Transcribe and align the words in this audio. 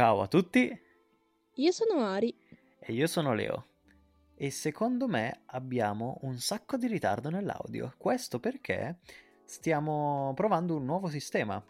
Ciao 0.00 0.22
a 0.22 0.28
tutti 0.28 0.74
Io 1.56 1.72
sono 1.72 2.06
Ari. 2.06 2.34
e 2.78 2.90
io 2.94 3.06
sono 3.06 3.34
Leo. 3.34 3.66
E 4.34 4.50
secondo 4.50 5.06
me 5.06 5.42
abbiamo 5.48 6.16
un 6.22 6.38
sacco 6.38 6.78
di 6.78 6.86
ritardo 6.86 7.28
nell'audio. 7.28 7.92
Questo 7.98 8.40
perché 8.40 9.00
stiamo 9.44 10.32
provando 10.34 10.76
un 10.76 10.86
nuovo 10.86 11.08
sistema. 11.10 11.62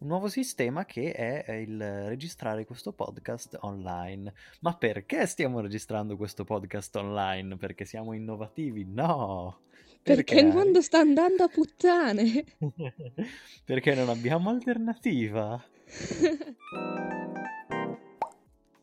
Un 0.00 0.06
nuovo 0.06 0.28
sistema 0.28 0.84
che 0.84 1.12
è 1.12 1.52
il 1.52 1.82
registrare 2.06 2.66
questo 2.66 2.92
podcast 2.92 3.56
online. 3.62 4.30
Ma 4.60 4.76
perché 4.76 5.26
stiamo 5.26 5.60
registrando 5.60 6.18
questo 6.18 6.44
podcast 6.44 6.94
online? 6.96 7.56
Perché 7.56 7.86
siamo 7.86 8.12
innovativi? 8.12 8.84
No! 8.84 9.60
Perché 10.02 10.34
il 10.34 10.48
Ari? 10.48 10.54
mondo 10.54 10.82
sta 10.82 10.98
andando 10.98 11.44
a 11.44 11.48
puttane. 11.48 12.44
Perché 13.64 13.94
non 13.94 14.10
abbiamo 14.10 14.50
alternativa. 14.50 15.58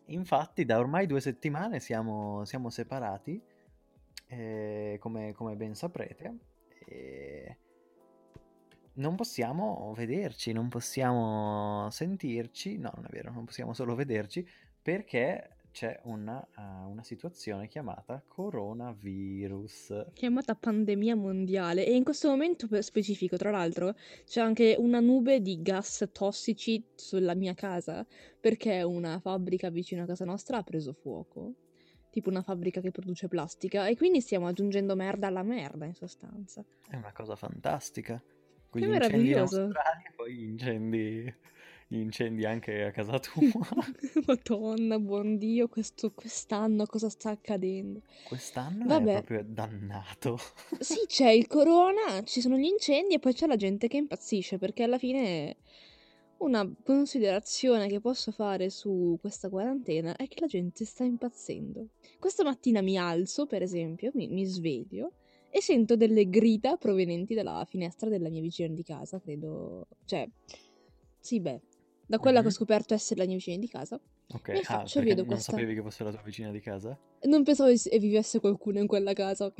Infatti, 0.07 0.65
da 0.65 0.77
ormai 0.77 1.05
due 1.05 1.19
settimane 1.19 1.79
siamo, 1.79 2.45
siamo 2.45 2.69
separati, 2.69 3.41
eh, 4.27 4.97
come, 4.99 5.33
come 5.33 5.55
ben 5.55 5.75
saprete, 5.75 6.37
e 6.85 7.57
non 8.93 9.15
possiamo 9.15 9.93
vederci, 9.95 10.51
non 10.53 10.69
possiamo 10.69 11.89
sentirci, 11.89 12.77
no, 12.77 12.91
non 12.95 13.05
è 13.05 13.09
vero, 13.09 13.31
non 13.31 13.45
possiamo 13.45 13.73
solo 13.73 13.95
vederci 13.95 14.47
perché 14.81 15.56
c'è 15.77 15.99
una, 16.05 16.43
uh, 16.55 16.89
una 16.89 17.03
situazione 17.03 17.67
chiamata 17.67 18.23
coronavirus. 18.27 20.07
Chiamata 20.13 20.55
pandemia 20.55 21.15
mondiale. 21.15 21.85
E 21.85 21.93
in 21.93 22.03
questo 22.03 22.29
momento 22.29 22.81
specifico, 22.81 23.37
tra 23.37 23.51
l'altro, 23.51 23.93
c'è 24.25 24.41
anche 24.41 24.75
una 24.79 24.99
nube 24.99 25.39
di 25.39 25.61
gas 25.61 26.09
tossici 26.11 26.83
sulla 26.95 27.35
mia 27.35 27.53
casa. 27.53 28.03
Perché 28.39 28.81
una 28.81 29.19
fabbrica 29.19 29.69
vicino 29.69 30.01
a 30.01 30.07
casa 30.07 30.25
nostra 30.25 30.57
ha 30.57 30.63
preso 30.63 30.93
fuoco. 30.93 31.53
Tipo 32.09 32.29
una 32.29 32.41
fabbrica 32.41 32.81
che 32.81 32.89
produce 32.89 33.27
plastica. 33.27 33.85
E 33.85 33.95
quindi 33.95 34.19
stiamo 34.19 34.47
aggiungendo 34.47 34.95
merda 34.95 35.27
alla 35.27 35.43
merda, 35.43 35.85
in 35.85 35.93
sostanza. 35.93 36.65
È 36.89 36.95
una 36.95 37.13
cosa 37.13 37.35
fantastica. 37.35 38.19
Con 38.67 38.81
Che 38.81 38.87
gli 38.87 38.89
incendi 38.89 39.05
in 39.05 39.11
meraviglioso. 39.11 39.61
Australia, 39.61 40.11
poi 40.15 40.43
incendi, 40.43 41.35
gli 41.87 41.99
incendi 41.99 42.45
anche 42.45 42.83
a 42.83 42.91
casa 42.91 43.17
tua. 43.19 43.67
Madonna, 44.25 44.99
buon 44.99 45.37
Dio, 45.37 45.67
questo, 45.69 46.11
quest'anno 46.11 46.85
cosa 46.85 47.09
sta 47.09 47.29
accadendo? 47.29 48.01
Quest'anno 48.25 48.85
Vabbè. 48.85 49.09
è 49.09 49.23
proprio 49.23 49.43
dannato. 49.47 50.37
Sì, 50.79 51.05
c'è 51.07 51.29
il 51.29 51.47
corona, 51.47 52.23
ci 52.23 52.41
sono 52.41 52.57
gli 52.57 52.65
incendi 52.65 53.13
e 53.13 53.19
poi 53.19 53.33
c'è 53.33 53.47
la 53.47 53.55
gente 53.55 53.87
che 53.87 53.97
impazzisce, 53.97 54.57
perché 54.57 54.83
alla 54.83 54.97
fine 54.97 55.55
una 56.39 56.69
considerazione 56.83 57.87
che 57.87 57.99
posso 57.99 58.31
fare 58.31 58.69
su 58.69 59.17
questa 59.19 59.49
quarantena 59.49 60.15
è 60.15 60.27
che 60.27 60.41
la 60.41 60.47
gente 60.47 60.85
sta 60.85 61.03
impazzendo. 61.03 61.87
Questa 62.19 62.43
mattina 62.43 62.81
mi 62.81 62.97
alzo, 62.97 63.45
per 63.45 63.61
esempio, 63.61 64.11
mi, 64.13 64.27
mi 64.27 64.45
sveglio 64.45 65.13
e 65.49 65.61
sento 65.61 65.95
delle 65.95 66.29
grida 66.29 66.75
provenienti 66.75 67.33
dalla 67.33 67.65
finestra 67.67 68.09
della 68.09 68.29
mia 68.29 68.41
vicina 68.41 68.73
di 68.73 68.83
casa, 68.83 69.19
credo... 69.19 69.87
Cioè, 70.05 70.29
sì, 71.19 71.39
beh, 71.39 71.61
da 72.07 72.17
quella 72.19 72.37
che 72.39 72.45
Mhm. 72.45 72.51
ho 72.51 72.55
scoperto 72.55 72.93
essere 72.93 73.19
la 73.19 73.25
mia 73.27 73.35
vicina 73.35 73.57
di 73.57 73.67
casa. 73.67 73.99
Ok, 74.33 74.49
Mi 74.49 74.57
ah, 74.59 74.61
faccio, 74.63 75.01
vedo 75.01 75.15
non 75.21 75.25
questa- 75.27 75.51
sapevi 75.51 75.73
che 75.75 75.81
fosse 75.81 76.03
la 76.03 76.11
tua 76.11 76.21
vicina 76.23 76.51
di 76.51 76.59
casa? 76.59 76.97
Non 77.23 77.43
pensavo 77.43 77.69
es- 77.69 77.87
e 77.91 77.99
vivesse 77.99 78.39
qualcuno 78.39 78.79
in 78.79 78.87
quella 78.87 79.13
casa, 79.13 79.45
ok? 79.45 79.59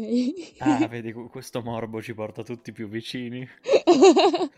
Ah, 0.59 0.87
vedi, 0.91 1.11
questo 1.13 1.61
morbo 1.61 2.01
ci 2.01 2.13
porta 2.13 2.43
tutti 2.43 2.71
più 2.71 2.87
vicini. 2.87 3.47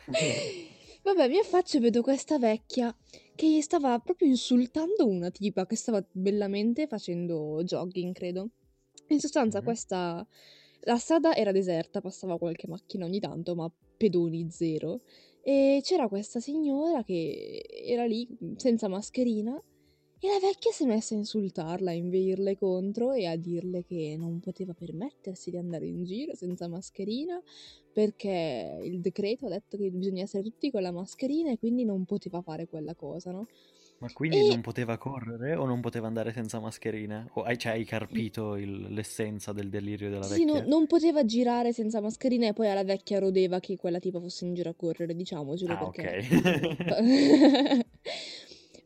Vabbè, 1.02 1.28
mi 1.30 1.38
affaccio 1.38 1.78
e 1.78 1.80
vedo 1.80 2.02
questa 2.02 2.38
vecchia 2.38 2.96
che 3.36 3.62
stava 3.62 3.98
proprio 4.00 4.28
insultando 4.28 5.08
una 5.08 5.30
tipa 5.32 5.66
che 5.66 5.76
stava 5.76 6.04
bellamente 6.12 6.88
facendo 6.88 7.62
jogging, 7.64 8.14
credo. 8.14 8.50
In 9.08 9.20
sostanza, 9.20 9.60
Mhm. 9.60 9.64
questa. 9.64 10.28
La 10.84 10.98
strada 10.98 11.36
era 11.36 11.52
deserta, 11.52 12.00
passava 12.02 12.38
qualche 12.38 12.68
macchina 12.68 13.06
ogni 13.06 13.20
tanto, 13.20 13.56
ma 13.56 13.70
pedoni 13.98 14.50
zero. 14.50 15.02
E 15.42 15.80
c'era 15.84 16.08
questa 16.08 16.40
signora 16.40 17.04
che 17.04 17.64
era 17.86 18.06
lì 18.06 18.28
senza 18.56 18.88
mascherina. 18.88 19.62
E 20.22 20.28
la 20.28 20.40
vecchia 20.40 20.72
si 20.72 20.84
è 20.84 20.86
messa 20.86 21.16
a 21.16 21.18
insultarla, 21.18 21.92
a 21.92 21.94
inveirle 21.94 22.58
contro 22.58 23.14
e 23.14 23.26
a 23.26 23.38
dirle 23.38 23.86
che 23.86 24.16
non 24.18 24.42
poteva 24.42 24.74
permettersi 24.74 25.50
di 25.50 25.56
andare 25.56 25.86
in 25.86 26.04
giro 26.04 26.36
senza 26.36 26.68
mascherina 26.68 27.42
perché 27.94 28.82
il 28.84 29.00
decreto 29.00 29.46
ha 29.46 29.50
detto 29.50 29.78
che 29.78 29.90
bisogna 29.92 30.24
essere 30.24 30.44
tutti 30.44 30.72
con 30.72 30.82
la 30.82 30.92
mascherina 30.92 31.52
e 31.52 31.58
quindi 31.58 31.86
non 31.86 32.04
poteva 32.04 32.42
fare 32.42 32.68
quella 32.68 32.96
cosa, 32.96 33.32
no? 33.32 33.48
Ma 34.00 34.10
quindi 34.14 34.40
E- 34.40 34.48
non 34.48 34.62
poteva 34.62 34.98
correre 34.98 35.56
o 35.56 35.66
non 35.66 35.82
poteva 35.82 36.08
andare 36.08 36.32
senza 36.32 36.60
mascherina? 36.60 37.30
O 37.34 37.44
hai, 37.44 37.58
cioè, 37.58 37.74
hai 37.74 37.84
carpito 37.84 38.56
il- 38.56 38.94
l'essenza 38.94 39.52
del 39.52 39.68
delirio 39.70 40.10
della 40.10 40.24
Sì, 40.24 40.46
no- 40.46 40.54
vecchia? 40.54 40.70
non 40.70 40.88
poteva 40.88 41.26
girare 41.26 41.74
senza 41.74 42.00
mascherina 42.00 42.48
e 42.48 42.54
poi 42.54 42.70
alla 42.70 42.84
vecchia 42.86 43.20
rodeva 43.20 43.60
che 43.60 43.76
quella 43.76 44.00
tipa 44.00 44.20
fosse 44.22 44.46
in 44.46 44.54
giro 44.54 44.70
a 44.70 44.74
correre, 44.74 45.14
diciamocelo 45.16 45.74
Ah, 45.74 45.90
perché... 45.90 46.28
ok. 46.88 47.86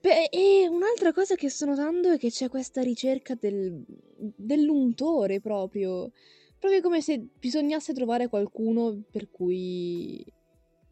Beh, 0.01 0.25
e 0.31 0.67
un'altra 0.67 1.13
cosa 1.13 1.35
che 1.35 1.47
sto 1.49 1.65
notando 1.65 2.11
è 2.11 2.17
che 2.17 2.29
c'è 2.29 2.49
questa 2.49 2.81
ricerca 2.81 3.35
del, 3.35 3.83
dell'untore 4.17 5.39
proprio. 5.39 6.11
Proprio 6.59 6.81
come 6.81 7.01
se 7.01 7.19
bisognasse 7.39 7.93
trovare 7.93 8.27
qualcuno 8.29 9.01
per 9.11 9.29
cui... 9.29 10.25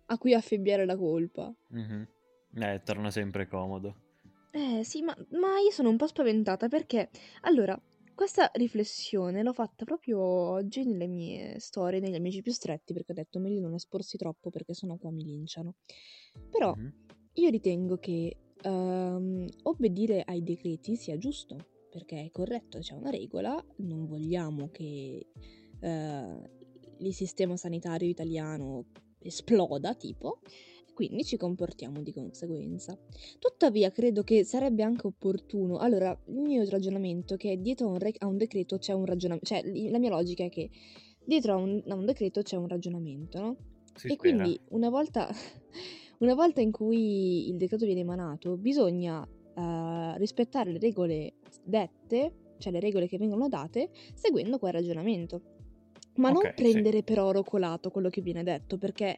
a 0.06 0.18
cui 0.18 0.34
affibbiare 0.34 0.86
la 0.86 0.96
colpa. 0.96 1.54
Mhm. 1.70 2.08
Eh, 2.56 2.82
torna 2.86 3.10
sempre 3.12 3.48
comodo. 3.48 3.96
Eh 4.52 4.84
sì, 4.84 5.02
ma, 5.02 5.16
ma 5.32 5.60
io 5.60 5.72
sono 5.72 5.90
un 5.90 5.98
po' 5.98 6.08
spaventata 6.08 6.68
perché, 6.68 7.10
allora, 7.42 7.80
questa 8.14 8.52
riflessione 8.56 9.44
l'ho 9.44 9.54
fatta 9.54 9.86
proprio 9.86 10.20
oggi 10.20 10.84
nelle 10.84 11.08
mie 11.08 11.58
storie, 11.60 12.00
negli 12.00 12.16
amici 12.16 12.42
più 12.42 12.52
stretti, 12.52 12.94
perché 12.94 13.14
ho 13.14 13.16
detto 13.16 13.40
meglio 13.40 13.62
non 13.62 13.74
esporsi 13.74 14.18
troppo 14.18 14.50
perché 14.50 14.74
sennò 14.74 14.98
qua 14.98 15.10
mi 15.10 15.24
linciano. 15.24 15.76
Però 16.50 16.74
Mhm. 16.76 16.94
io 17.36 17.50
ritengo 17.50 17.98
che 17.98 18.36
ehm, 18.62 19.48
obbedire 19.64 20.24
ai 20.26 20.44
decreti 20.44 20.96
sia 20.98 21.18
giusto, 21.18 21.56
perché 21.90 22.22
è 22.26 22.30
corretto, 22.30 22.80
c'è 22.80 22.94
una 22.94 23.10
regola, 23.10 23.64
non 23.78 24.06
vogliamo 24.06 24.70
che 24.70 25.28
eh, 25.80 26.50
il 27.00 27.14
sistema 27.14 27.56
sanitario 27.56 28.08
italiano 28.10 28.86
esploda, 29.20 29.96
tipo, 29.96 30.40
quindi 30.94 31.24
ci 31.24 31.38
comportiamo 31.38 32.02
di 32.02 32.12
conseguenza. 32.12 32.98
Tuttavia, 33.40 33.92
credo 33.92 34.24
che 34.24 34.44
sarebbe 34.44 34.84
anche 34.84 35.08
opportuno. 35.08 35.78
Allora, 35.78 36.18
il 36.28 36.40
mio 36.40 36.68
ragionamento 36.70 37.36
è 37.36 37.38
che 37.38 37.60
dietro 37.62 37.88
a 37.88 37.92
un, 37.92 38.00
re- 38.00 38.16
a 38.18 38.28
un 38.28 38.38
decreto 38.38 38.78
c'è 38.78 38.94
un 38.94 39.06
ragionamento. 39.06 39.48
Cioè, 39.48 39.90
la 39.90 40.00
mia 40.00 40.10
logica 40.10 40.44
è 40.44 40.50
che 40.50 40.70
dietro 41.24 41.54
a 41.54 41.56
un, 41.58 41.82
a 41.88 41.96
un 41.96 42.06
decreto 42.06 42.42
c'è 42.42 42.56
un 42.56 42.68
ragionamento, 42.68 43.40
no? 43.40 43.56
Si 43.96 44.08
e 44.08 44.14
spera. 44.14 44.18
quindi, 44.18 44.60
una 44.70 44.90
volta, 44.90 45.30
una 46.20 46.34
volta 46.34 46.62
in 46.62 46.72
cui 46.72 47.50
il 47.50 47.58
decreto 47.58 47.86
viene 47.86 48.02
emanato, 48.02 48.58
bisogna 48.58 49.28
eh, 49.56 50.18
rispettare 50.18 50.72
le 50.72 50.80
regole 50.80 51.34
dette, 51.64 52.56
cioè 52.58 52.72
le 52.72 52.80
regole 52.80 53.08
che 53.08 53.18
vengono 53.18 53.48
date, 53.48 53.90
seguendo 54.14 54.60
quel 54.60 54.74
ragionamento. 54.74 55.42
Ma 56.16 56.30
non 56.30 56.38
Ok, 56.46 56.48
sì. 56.48 56.54
prendere 56.56 57.04
per 57.04 57.20
oro 57.20 57.44
colato 57.44 57.90
quello 57.90 58.10
che 58.10 58.22
viene 58.22 58.44
detto, 58.44 58.78
perché 58.78 59.18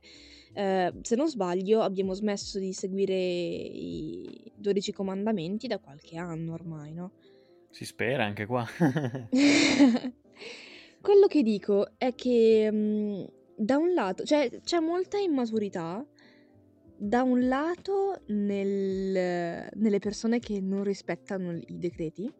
eh, 0.53 0.93
se 1.01 1.15
non 1.15 1.27
sbaglio 1.27 1.81
abbiamo 1.81 2.13
smesso 2.13 2.59
di 2.59 2.71
seguire 2.73 3.15
i 3.15 4.51
12 4.55 4.91
comandamenti 4.91 5.67
da 5.67 5.79
qualche 5.79 6.17
anno 6.17 6.53
ormai, 6.53 6.93
no? 6.93 7.11
Si 7.71 7.85
spera 7.85 8.23
anche 8.25 8.45
qua. 8.45 8.63
Quello 11.01 11.27
che 11.27 11.41
dico 11.41 11.97
è 11.97 12.13
che 12.15 12.69
mm, 12.71 13.23
da 13.57 13.77
un 13.77 13.93
lato, 13.93 14.23
cioè 14.23 14.49
c'è 14.63 14.79
molta 14.79 15.17
immaturità 15.17 16.05
da 16.95 17.23
un 17.23 17.47
lato 17.47 18.21
nel- 18.27 19.67
nelle 19.73 19.99
persone 19.99 20.39
che 20.39 20.61
non 20.61 20.83
rispettano 20.83 21.51
i 21.57 21.77
decreti, 21.77 22.31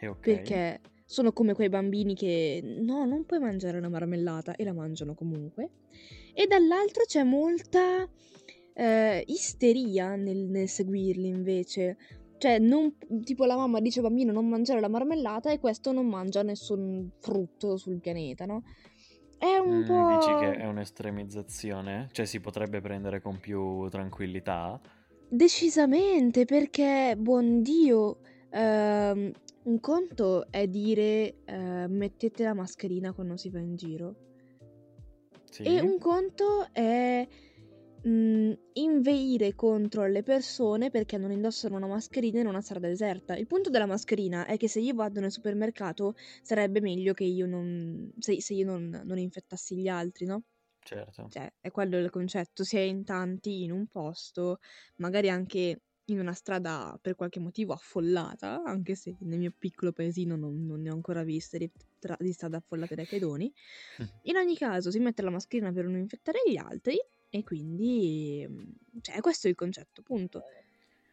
E 0.00 0.06
ok. 0.08 0.18
perché 0.20 0.80
sono 1.10 1.32
come 1.32 1.54
quei 1.54 1.68
bambini 1.68 2.14
che 2.14 2.60
no, 2.62 3.04
non 3.04 3.24
puoi 3.26 3.40
mangiare 3.40 3.78
una 3.78 3.88
marmellata 3.88 4.54
e 4.54 4.62
la 4.62 4.72
mangiano 4.72 5.14
comunque. 5.14 5.70
E 6.32 6.46
dall'altro 6.46 7.02
c'è 7.04 7.24
molta 7.24 8.08
eh, 8.74 9.24
isteria 9.26 10.14
nel, 10.14 10.36
nel 10.48 10.68
seguirli 10.68 11.26
invece. 11.26 11.96
Cioè, 12.38 12.60
non- 12.60 12.96
tipo 13.24 13.44
la 13.44 13.56
mamma 13.56 13.80
dice 13.80 13.98
al 13.98 14.04
bambino 14.06 14.30
non 14.30 14.48
mangiare 14.48 14.78
la 14.78 14.86
marmellata 14.88 15.50
e 15.50 15.58
questo 15.58 15.90
non 15.90 16.06
mangia 16.06 16.42
nessun 16.42 17.10
frutto 17.18 17.76
sul 17.76 17.98
pianeta, 17.98 18.46
no? 18.46 18.62
È 19.36 19.56
un 19.56 19.82
Mm, 19.82 19.82
po'... 19.82 20.04
dici 20.04 20.34
che 20.36 20.56
è 20.56 20.66
un'estremizzazione? 20.66 22.08
Cioè 22.12 22.24
si 22.26 22.40
potrebbe 22.40 22.80
prendere 22.80 23.20
con 23.20 23.38
più 23.40 23.88
tranquillità? 23.88 24.80
Decisamente, 25.28 26.44
perché, 26.44 27.14
buon 27.16 27.62
Dio, 27.62 28.18
ehm, 28.50 29.30
un 29.62 29.80
conto 29.80 30.50
è 30.50 30.66
dire 30.66 31.42
eh, 31.44 31.86
mettete 31.88 32.44
la 32.44 32.54
mascherina 32.54 33.12
quando 33.12 33.36
si 33.36 33.50
va 33.50 33.58
in 33.58 33.76
giro. 33.76 34.14
Sì? 35.50 35.62
E 35.64 35.80
un 35.80 35.98
conto 35.98 36.68
è 36.72 37.26
mh, 38.02 38.52
inveire 38.74 39.54
contro 39.54 40.06
le 40.06 40.22
persone 40.22 40.90
perché 40.90 41.18
non 41.18 41.32
indossano 41.32 41.76
una 41.76 41.86
mascherina 41.86 42.40
in 42.40 42.46
una 42.46 42.60
strada 42.60 42.88
deserta. 42.88 43.36
Il 43.36 43.46
punto 43.46 43.68
della 43.68 43.86
mascherina 43.86 44.46
è 44.46 44.56
che 44.56 44.68
se 44.68 44.80
io 44.80 44.94
vado 44.94 45.20
nel 45.20 45.32
supermercato 45.32 46.14
sarebbe 46.42 46.80
meglio 46.80 47.12
che 47.12 47.24
io 47.24 47.46
non... 47.46 48.12
se, 48.18 48.40
se 48.40 48.54
io 48.54 48.64
non, 48.64 49.02
non 49.04 49.18
infettassi 49.18 49.76
gli 49.76 49.88
altri, 49.88 50.24
no? 50.26 50.44
Certo. 50.82 51.26
Cioè, 51.28 51.52
è 51.60 51.70
quello 51.70 51.98
il 51.98 52.10
concetto, 52.10 52.64
si 52.64 52.76
è 52.76 52.80
in 52.80 53.04
tanti 53.04 53.64
in 53.64 53.72
un 53.72 53.86
posto, 53.86 54.58
magari 54.96 55.28
anche 55.28 55.82
in 56.12 56.20
una 56.20 56.32
strada 56.32 56.98
per 57.00 57.14
qualche 57.14 57.40
motivo 57.40 57.72
affollata, 57.72 58.62
anche 58.64 58.94
se 58.94 59.16
nel 59.20 59.38
mio 59.38 59.52
piccolo 59.56 59.92
paesino 59.92 60.36
non, 60.36 60.66
non 60.66 60.82
ne 60.82 60.90
ho 60.90 60.94
ancora 60.94 61.22
viste 61.22 61.58
di, 61.58 61.70
tra- 61.98 62.16
di 62.18 62.32
strade 62.32 62.56
affollate 62.56 62.94
dai 62.94 63.06
pedoni. 63.06 63.52
Mm. 64.02 64.06
In 64.22 64.36
ogni 64.36 64.56
caso 64.56 64.90
si 64.90 64.98
mette 64.98 65.22
la 65.22 65.30
mascherina 65.30 65.72
per 65.72 65.84
non 65.84 65.96
infettare 65.96 66.40
gli 66.46 66.56
altri 66.56 66.96
e 67.28 67.44
quindi, 67.44 68.46
cioè, 69.00 69.20
questo 69.20 69.46
è 69.46 69.50
il 69.50 69.56
concetto, 69.56 70.02
punto. 70.02 70.42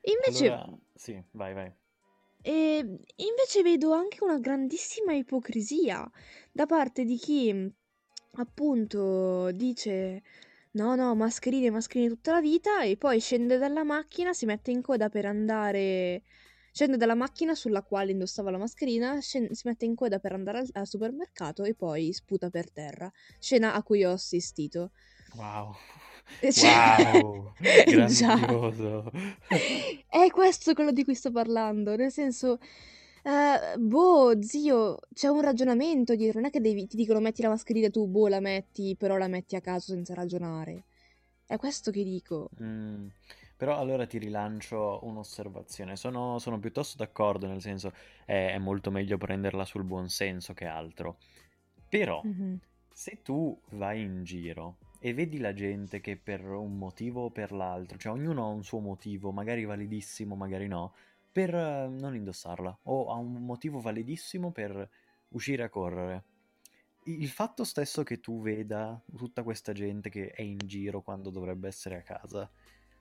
Invece, 0.02 0.48
Allora, 0.48 0.78
sì, 0.94 1.22
vai, 1.32 1.54
vai. 1.54 1.72
e 2.42 2.78
invece 2.80 3.62
vedo 3.62 3.92
anche 3.92 4.24
una 4.24 4.40
grandissima 4.40 5.14
ipocrisia 5.14 6.10
da 6.52 6.66
parte 6.66 7.04
di 7.04 7.18
chi 7.18 7.74
appunto 8.40 9.52
dice 9.52 10.24
no, 10.78 10.96
no, 10.96 11.16
mascherine, 11.16 11.72
mascherine 11.72 12.10
tutta 12.10 12.34
la 12.34 12.42
vita 12.42 12.84
e 12.84 12.96
poi 12.98 13.20
scende 13.20 13.58
dalla 13.58 13.84
macchina, 13.84 14.34
si 14.34 14.46
mette 14.46 14.72
in 14.72 14.82
coda 14.82 15.10
per 15.10 15.26
andare... 15.26 16.24
Scende 16.72 16.98
dalla 16.98 17.16
macchina 17.16 17.56
sulla 17.56 17.82
quale 17.82 18.12
indossava 18.12 18.52
la 18.52 18.60
mascherina, 18.60 19.20
scen- 19.20 19.52
si 19.52 19.68
mette 19.68 19.86
in 19.86 19.96
coda 19.96 20.20
per 20.20 20.34
andare 20.34 20.60
al, 20.60 20.70
al 20.74 20.88
supermercato 20.88 21.64
e 21.64 21.74
poi 21.74 22.14
sputa 22.14 22.52
per 22.52 22.72
terra. 22.72 23.12
Scena 23.40 23.74
a 23.74 23.82
cui 23.82 24.04
ho 24.04 24.12
assistito. 24.12 24.92
Wow. 25.34 25.74
Cioè- 26.40 27.14
Wow, 27.14 27.54
grandioso. 27.88 29.12
È 30.08 30.30
questo 30.30 30.74
quello 30.76 30.92
di 30.92 31.04
cui 31.04 31.16
sto 31.16 31.32
parlando, 31.32 31.96
nel 31.96 32.12
senso, 32.12 32.60
eh, 33.30 33.78
boh, 33.78 34.42
zio, 34.42 34.98
c'è 35.14 35.28
un 35.28 35.42
ragionamento 35.42 36.16
dietro, 36.16 36.40
non 36.40 36.50
è 36.50 36.52
che 36.52 36.62
devi- 36.62 36.88
ti 36.88 36.96
dicono 36.96 37.20
metti 37.20 37.42
la 37.42 37.50
mascherina 37.50 37.90
tu, 37.90 38.08
boh, 38.08 38.28
la 38.28 38.40
metti, 38.40 38.96
però 38.98 39.18
la 39.18 39.28
metti 39.28 39.56
a 39.56 39.62
caso 39.62 39.92
senza 39.94 40.14
ragionare. 40.14 40.84
È 41.46 41.58
questo 41.58 41.92
che 41.92 42.04
dico. 42.04 42.50
Mm, 42.62 43.08
Però 43.58 43.78
allora 43.78 44.06
ti 44.06 44.18
rilancio 44.20 45.00
un'osservazione. 45.04 45.96
Sono, 45.96 46.38
sono 46.40 46.60
piuttosto 46.60 46.98
d'accordo, 46.98 47.48
nel 47.48 47.62
senso 47.62 47.92
è, 48.26 48.52
è 48.54 48.58
molto 48.60 48.92
meglio 48.92 49.18
prenderla 49.18 49.66
sul 49.66 49.84
buon 49.84 50.10
senso 50.10 50.54
che 50.54 50.66
altro. 50.66 51.18
Però 51.90 52.24
Mhm. 52.24 52.60
se 52.94 53.22
tu 53.24 53.58
vai 53.72 54.02
in 54.02 54.24
giro 54.24 54.78
e 55.00 55.14
vedi 55.14 55.38
la 55.40 55.54
gente 55.54 56.02
che 56.02 56.18
per 56.18 56.46
un 56.46 56.78
motivo 56.78 57.26
o 57.26 57.30
per 57.32 57.52
l'altro, 57.52 57.98
cioè 57.98 58.12
ognuno 58.14 58.44
ha 58.46 58.50
un 58.50 58.64
suo 58.64 58.80
motivo, 58.80 59.32
magari 59.32 59.66
validissimo, 59.66 60.36
magari 60.36 60.68
no, 60.68 60.94
per 61.38 61.54
eh, 61.54 61.88
non 61.88 62.16
indossarla, 62.16 62.80
o 62.86 63.12
ha 63.12 63.16
un 63.16 63.46
motivo 63.46 63.80
validissimo 63.80 64.50
per 64.50 64.90
uscire 65.30 65.62
a 65.62 65.70
correre. 65.70 66.24
Il 67.04 67.30
fatto 67.30 67.64
stesso 67.64 68.02
che 68.02 68.20
tu 68.20 68.42
veda 68.42 69.00
tutta 69.16 69.44
questa 69.44 69.72
gente 69.72 70.10
che 70.10 70.32
è 70.32 70.42
in 70.42 70.58
giro 70.66 71.02
quando 71.02 71.30
dovrebbe 71.30 71.68
essere 71.68 71.98
a 71.98 72.02
casa, 72.02 72.50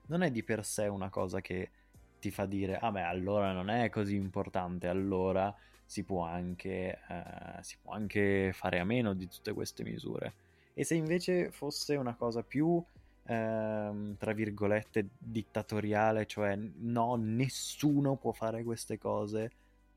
non 0.09 0.21
è 0.21 0.29
di 0.29 0.43
per 0.43 0.63
sé 0.63 0.85
una 0.85 1.09
cosa 1.09 1.41
che 1.41 1.71
ti 2.19 2.29
fa 2.29 2.45
dire, 2.45 2.77
ah 2.77 2.91
beh, 2.91 3.01
allora 3.01 3.53
non 3.53 3.71
è 3.71 3.89
così 3.89 4.15
importante, 4.15 4.87
allora 4.87 5.51
si 5.83 6.03
può 6.03 6.23
anche, 6.23 6.99
eh, 7.09 7.63
si 7.63 7.77
può 7.81 7.93
anche 7.93 8.51
fare 8.53 8.77
a 8.77 8.83
meno 8.83 9.15
di 9.15 9.27
tutte 9.27 9.51
queste 9.51 9.81
misure. 9.81 10.33
E 10.75 10.83
se 10.83 10.93
invece 10.93 11.49
fosse 11.49 11.95
una 11.95 12.13
cosa 12.13 12.43
più, 12.43 12.79
ehm, 13.27 14.17
tra 14.17 14.33
virgolette, 14.33 15.09
dittatoriale, 15.17 16.25
cioè 16.25 16.55
no, 16.55 17.15
nessuno 17.15 18.15
può 18.15 18.31
fare 18.31 18.63
queste 18.63 18.97
cose, 18.97 19.51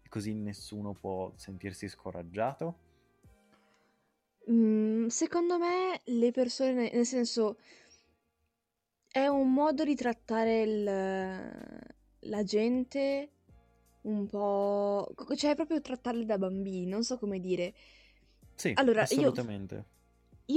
così 0.08 0.34
nessuno 0.34 0.92
può 0.94 1.32
sentirsi 1.36 1.88
scoraggiato? 1.88 2.88
Mm, 4.50 5.06
secondo 5.08 5.58
me 5.58 6.00
le 6.04 6.30
persone, 6.32 6.90
nel 6.92 7.06
senso, 7.06 7.56
è 9.12 9.26
un 9.26 9.52
modo 9.52 9.84
di 9.84 9.94
trattare 9.94 10.62
il- 10.62 10.84
la 12.20 12.42
gente 12.44 13.30
un 14.02 14.26
po'... 14.26 15.12
cioè 15.36 15.54
proprio 15.54 15.80
trattarli 15.80 16.24
da 16.24 16.38
bambini, 16.38 16.86
non 16.86 17.04
so 17.04 17.18
come 17.18 17.40
dire. 17.40 17.74
Sì, 18.54 18.78
Allora, 18.78 19.02
assolutamente. 19.02 19.74
io 19.74 19.84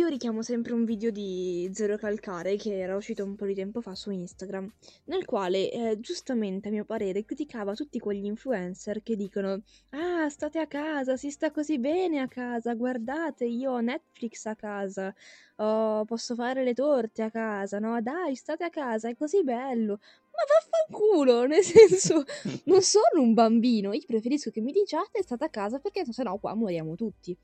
richiamo 0.02 0.42
sempre 0.42 0.74
un 0.74 0.86
video 0.86 1.12
di 1.12 1.70
Zero 1.72 1.98
Calcare 1.98 2.56
che 2.56 2.80
era 2.80 2.96
uscito 2.96 3.24
un 3.24 3.36
po' 3.36 3.46
di 3.46 3.54
tempo 3.54 3.80
fa 3.80 3.94
su 3.94 4.10
Instagram, 4.10 4.68
nel 5.06 5.24
quale 5.26 5.72
eh, 5.72 6.00
giustamente 6.00 6.70
a 6.70 6.72
mio 6.72 6.84
parere 6.84 7.24
criticava 7.24 7.76
tutti 7.76 8.00
quegli 8.00 8.26
influencer 8.26 9.04
che 9.04 9.16
dicono 9.16 9.62
Ah, 9.90 10.30
state 10.30 10.58
a 10.58 10.66
casa, 10.66 11.16
si 11.16 11.30
sta 11.30 11.52
così 11.52 11.78
bene 11.78 12.20
a 12.22 12.28
casa, 12.28 12.74
guardate, 12.74 13.46
io 13.46 13.74
ho 13.74 13.80
Netflix 13.82 14.46
a 14.46 14.56
casa, 14.56 15.14
oh, 15.58 16.06
posso 16.06 16.34
fare 16.34 16.64
le 16.64 16.74
torte 16.74 17.22
a 17.22 17.30
casa, 17.30 17.78
no? 17.78 18.02
Dai, 18.02 18.34
state 18.34 18.64
a 18.64 18.70
casa, 18.72 19.10
è 19.10 19.16
così 19.16 19.44
bello. 19.44 20.00
Ma 20.32 20.90
vaffanculo, 20.90 21.46
nel 21.48 21.62
senso, 21.64 22.24
non 22.66 22.82
sono 22.82 23.22
un 23.22 23.36
bambino, 23.36 23.94
io 23.94 24.02
preferisco 24.08 24.50
che 24.50 24.62
mi 24.62 24.72
diciate 24.72 25.22
state 25.22 25.44
a 25.44 25.50
casa 25.50 25.78
perché 25.78 26.04
sennò 26.12 26.38
qua 26.40 26.56
moriamo 26.56 26.96
tutti. 26.96 27.38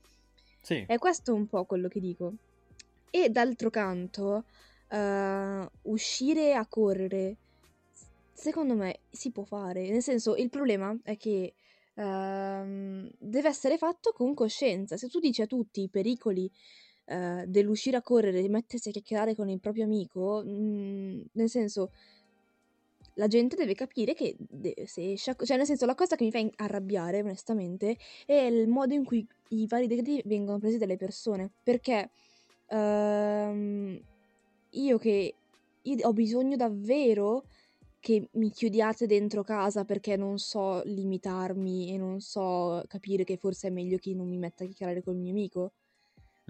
Sì, 0.60 0.84
È 0.86 0.98
questo 0.98 1.34
un 1.34 1.46
po' 1.46 1.64
quello 1.64 1.88
che 1.88 2.00
dico. 2.00 2.32
E 3.10 3.28
d'altro 3.30 3.70
canto, 3.70 4.44
eh, 4.88 5.68
uscire 5.82 6.54
a 6.54 6.66
correre, 6.66 7.36
secondo 8.32 8.74
me 8.74 9.00
si 9.10 9.30
può 9.30 9.44
fare. 9.44 9.88
Nel 9.90 10.02
senso, 10.02 10.36
il 10.36 10.50
problema 10.50 10.96
è 11.02 11.16
che 11.16 11.54
ehm, 11.94 13.10
deve 13.18 13.48
essere 13.48 13.78
fatto 13.78 14.12
con 14.12 14.34
coscienza. 14.34 14.96
Se 14.96 15.08
tu 15.08 15.18
dici 15.18 15.42
a 15.42 15.46
tutti 15.46 15.82
i 15.82 15.88
pericoli 15.88 16.50
eh, 17.06 17.44
dell'uscire 17.46 17.96
a 17.96 18.02
correre, 18.02 18.40
di 18.40 18.48
mettersi 18.48 18.88
a 18.88 18.92
chiacchierare 18.92 19.34
con 19.34 19.48
il 19.48 19.60
proprio 19.60 19.84
amico, 19.84 20.42
mm, 20.44 21.20
nel 21.32 21.48
senso, 21.48 21.90
la 23.14 23.26
gente 23.26 23.56
deve 23.56 23.74
capire 23.74 24.14
che 24.14 24.36
de- 24.38 24.84
se 24.86 25.16
co- 25.36 25.44
cioè 25.44 25.56
nel 25.56 25.66
senso 25.66 25.86
la 25.86 25.94
cosa 25.94 26.16
che 26.16 26.24
mi 26.24 26.30
fa 26.30 26.38
in- 26.38 26.50
arrabbiare 26.56 27.20
onestamente 27.20 27.96
è 28.26 28.34
il 28.34 28.68
modo 28.68 28.94
in 28.94 29.04
cui 29.04 29.26
i 29.50 29.66
vari 29.66 29.86
decreti 29.86 30.22
vengono 30.24 30.58
presi 30.58 30.78
dalle 30.78 30.96
persone. 30.96 31.50
Perché 31.62 32.10
ehm, 32.68 34.00
io 34.70 34.98
che 34.98 35.34
io 35.82 35.96
ho 36.06 36.12
bisogno 36.12 36.56
davvero 36.56 37.44
che 38.00 38.28
mi 38.32 38.50
chiudiate 38.50 39.06
dentro 39.06 39.42
casa 39.42 39.84
perché 39.84 40.16
non 40.16 40.38
so 40.38 40.82
limitarmi 40.84 41.92
e 41.92 41.96
non 41.98 42.20
so 42.20 42.82
capire 42.86 43.24
che 43.24 43.36
forse 43.36 43.68
è 43.68 43.70
meglio 43.70 43.98
che 43.98 44.14
non 44.14 44.28
mi 44.28 44.38
metta 44.38 44.64
a 44.64 44.66
chiacchierare 44.66 45.02
col 45.02 45.16
mio 45.16 45.30
amico. 45.30 45.72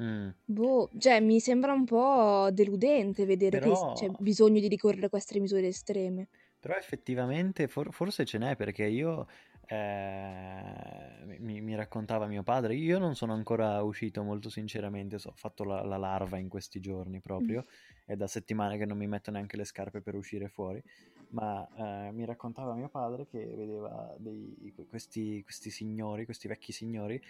Mm, 0.01 0.31
boh 0.45 0.89
cioè 0.99 1.21
mi 1.21 1.41
sembra 1.41 1.73
un 1.73 1.85
po' 1.85 2.49
deludente 2.53 3.27
vedere 3.27 3.59
che 3.59 3.71
c'è 3.71 4.07
Però, 4.07 4.17
bisogno 4.19 4.61
di 4.61 4.69
ricorrere 4.69 5.07
a 5.07 5.09
queste 5.11 5.39
misure 5.41 5.67
estreme 5.67 6.29
però 6.61 6.77
effettivamente 6.77 7.67
for- 7.69 7.93
forse 7.93 8.25
ce 8.25 8.39
n'è 8.39 8.55
perché 8.55 8.85
io, 8.85 9.27
eh, 9.67 11.37
mi, 11.39 11.61
mi 11.63 11.75
raccontava 11.75 12.27
mio 12.27 12.43
padre, 12.43 12.75
io 12.75 12.99
non 12.99 13.15
sono 13.17 13.33
ancora 13.33 13.83
uscito 13.83 14.23
molto 14.23 14.51
sinceramente, 14.51 15.19
so- 15.19 15.31
ho 15.31 15.35
fatto 15.35 15.65
la, 15.65 15.83
la 15.83 15.97
larva 15.97 16.37
in 16.39 16.49
questi 16.49 16.79
giorni 16.81 17.21
proprio, 17.21 17.65
è 18.05 18.15
da 18.15 18.27
settimane 18.27 18.77
che 18.77 18.85
non 18.85 18.99
mi 18.99 19.07
metto 19.07 19.31
neanche 19.31 19.57
le 19.57 19.65
scarpe 19.65 20.03
per 20.03 20.15
uscire 20.15 20.49
fuori, 20.49 20.83
ma 21.31 21.67
eh, 21.77 22.13
mi 22.13 22.25
raccontava 22.25 22.75
mio 22.75 22.89
padre 22.89 23.27
che 23.27 23.45
vedeva 23.57 24.15
dei, 24.19 24.75
questi, 24.89 25.43
questi 25.43 25.71
signori, 25.71 26.25
questi 26.25 26.47
vecchi 26.47 26.73
signori 26.73 27.21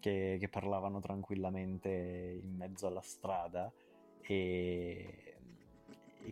che, 0.00 0.36
che 0.38 0.48
parlavano 0.48 1.00
tranquillamente 1.00 1.88
in 1.90 2.56
mezzo 2.56 2.86
alla 2.86 3.02
strada 3.02 3.70
e, 4.20 5.22
e 5.24 5.27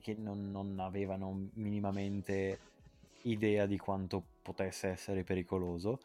che 0.00 0.14
non, 0.18 0.50
non 0.50 0.78
avevano 0.80 1.48
minimamente 1.54 2.58
idea 3.22 3.66
di 3.66 3.78
quanto 3.78 4.22
potesse 4.42 4.88
essere 4.88 5.24
pericoloso. 5.24 6.00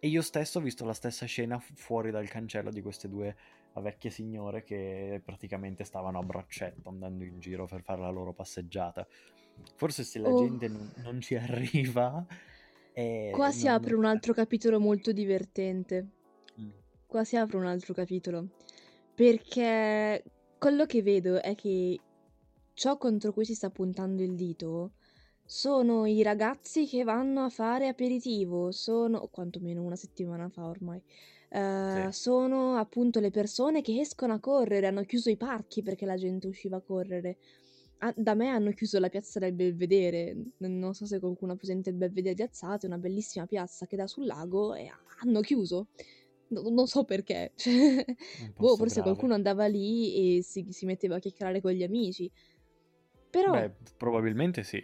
E 0.00 0.08
io 0.08 0.22
stesso 0.22 0.58
ho 0.58 0.62
visto 0.62 0.84
la 0.84 0.94
stessa 0.94 1.26
scena 1.26 1.58
fu- 1.58 1.74
fuori 1.74 2.10
dal 2.10 2.28
cancello 2.28 2.70
di 2.70 2.80
queste 2.82 3.08
due 3.08 3.36
vecchie 3.74 4.10
signore 4.10 4.62
che 4.64 5.20
praticamente 5.24 5.84
stavano 5.84 6.18
a 6.18 6.22
braccetto 6.22 6.88
andando 6.88 7.24
in 7.24 7.38
giro 7.38 7.66
per 7.66 7.82
fare 7.82 8.00
la 8.00 8.10
loro 8.10 8.32
passeggiata. 8.32 9.06
Forse 9.76 10.02
se 10.04 10.18
la 10.18 10.28
Oh. 10.28 10.38
gente 10.38 10.68
non, 10.68 10.92
non 10.96 11.20
ci 11.20 11.34
arriva, 11.36 12.24
eh, 12.92 13.30
Qua 13.32 13.50
si 13.52 13.68
apre 13.68 13.94
un 13.94 14.04
altro 14.04 14.32
capitolo 14.32 14.80
molto 14.80 15.12
divertente. 15.12 16.06
Mm. 16.60 16.70
Qua 17.06 17.24
si 17.24 17.36
apre 17.36 17.56
un 17.58 17.66
altro 17.66 17.94
capitolo. 17.94 18.48
Perché 19.14 20.22
quello 20.58 20.86
che 20.86 21.02
vedo 21.02 21.40
è 21.40 21.54
che 21.54 21.98
ciò 22.80 22.96
contro 22.96 23.32
cui 23.34 23.44
si 23.44 23.54
sta 23.54 23.68
puntando 23.68 24.22
il 24.22 24.34
dito 24.34 24.92
sono 25.44 26.06
i 26.06 26.22
ragazzi 26.22 26.86
che 26.86 27.02
vanno 27.04 27.44
a 27.44 27.50
fare 27.50 27.88
aperitivo, 27.88 28.70
sono, 28.72 29.18
o 29.18 29.28
quantomeno 29.28 29.82
una 29.82 29.96
settimana 29.96 30.48
fa 30.48 30.64
ormai, 30.66 31.02
eh, 31.50 32.08
Sì. 32.12 32.18
sono 32.18 32.76
appunto 32.76 33.20
le 33.20 33.30
persone 33.30 33.82
che 33.82 34.00
escono 34.00 34.32
a 34.32 34.38
correre, 34.40 34.86
hanno 34.86 35.04
chiuso 35.04 35.28
i 35.28 35.36
parchi 35.36 35.82
perché 35.82 36.06
la 36.06 36.16
gente 36.16 36.46
usciva 36.46 36.76
a 36.78 36.80
correre. 36.80 37.36
a- 38.02 38.14
da 38.16 38.32
me 38.34 38.48
hanno 38.48 38.70
chiuso 38.72 38.98
la 38.98 39.10
piazza 39.10 39.38
del 39.38 39.52
Belvedere. 39.52 40.34
Non 40.58 40.94
so 40.94 41.04
se 41.04 41.18
qualcuno 41.20 41.52
ha 41.52 41.56
presente 41.56 41.90
il 41.90 41.96
Belvedere 41.96 42.34
di 42.34 42.40
Azzate, 42.42 42.86
una 42.86 42.96
bellissima 42.96 43.44
piazza 43.46 43.84
che 43.86 43.94
dà 43.96 44.06
sul 44.06 44.24
lago 44.24 44.72
e 44.74 44.90
hanno 45.20 45.40
chiuso. 45.42 45.88
No- 46.48 46.68
non 46.70 46.86
so 46.86 47.04
perché. 47.04 47.52
Cioè, 48.36 48.52
boh, 48.56 48.76
forse 48.76 49.02
grave. 49.02 49.02
qualcuno 49.02 49.34
andava 49.34 49.66
lì 49.66 50.38
e 50.38 50.42
si, 50.42 50.66
si 50.70 50.86
metteva 50.86 51.16
a 51.16 51.18
chiacchierare 51.18 51.60
con 51.60 51.72
gli 51.72 51.82
amici. 51.82 52.30
Però, 53.30 53.52
Beh, 53.52 53.70
probabilmente 53.96 54.62
sì. 54.62 54.82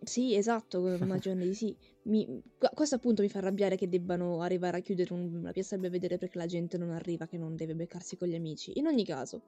sì, 0.00 0.34
esatto, 0.34 0.86
immagino 0.94 1.42
di 1.42 1.54
sì. 1.54 1.76
Mi- 2.02 2.42
questo 2.74 2.96
appunto 2.96 3.22
mi 3.22 3.28
fa 3.28 3.38
arrabbiare 3.38 3.76
che 3.76 3.88
debbano 3.88 4.40
arrivare 4.42 4.78
a 4.78 4.80
chiudere 4.80 5.12
un- 5.12 5.34
una 5.34 5.52
piazza 5.52 5.74
del 5.76 5.82
Belvedere 5.82 6.18
perché 6.18 6.38
la 6.38 6.46
gente 6.46 6.78
non 6.78 6.90
arriva, 6.90 7.26
che 7.26 7.36
non 7.38 7.56
deve 7.56 7.74
beccarsi 7.74 8.16
con 8.16 8.28
gli 8.28 8.34
amici. 8.34 8.72
In 8.78 8.86
ogni 8.86 9.04
caso, 9.04 9.42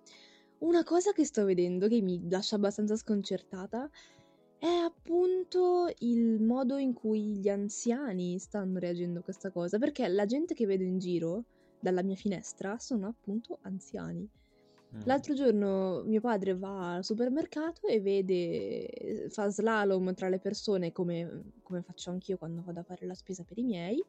una 0.59 0.83
cosa 0.85 1.13
che 1.13 1.25
sto 1.25 1.45
vedendo 1.45 1.89
che 1.89 2.01
mi 2.03 2.29
lascia 2.29 2.57
abbastanza 2.57 2.97
sconcertata 2.97 3.89
è 4.59 4.67
appunto 4.67 5.91
il 6.01 6.41
modo 6.43 6.77
in 6.77 6.93
cui 6.93 7.39
gli 7.39 7.49
anziani 7.49 8.39
stanno 8.39 8.79
reagendo 8.79 9.21
a 9.21 9.23
questa 9.23 9.51
cosa, 9.51 9.79
perché 9.79 10.07
la 10.09 10.27
gente 10.27 10.55
che 10.55 10.67
vedo 10.67 10.83
in 10.85 10.99
giro 10.99 11.45
dalla 11.79 12.03
mia 12.03 12.17
finestra 12.17 12.79
sono 12.79 13.07
appunto 13.09 13.59
anziani. 13.63 14.29
Mm. 14.95 15.01
L'altro 15.05 15.35
giorno 15.35 16.03
mio 16.05 16.21
padre 16.21 16.57
va 16.57 16.95
al 16.95 17.05
supermercato 17.05 17.87
e 17.87 18.01
vede, 18.01 19.29
fa 19.31 19.49
slalom 19.49 20.15
tra 20.15 20.29
le 20.29 20.41
persone 20.41 20.91
come, 20.91 21.53
come 21.63 21.83
faccio 21.83 22.11
anch'io 22.11 22.37
quando 22.37 22.63
vado 22.65 22.81
a 22.81 22.83
fare 22.83 23.07
la 23.07 23.15
spesa 23.15 23.45
per 23.45 23.59
i 23.59 23.63
miei. 23.63 24.05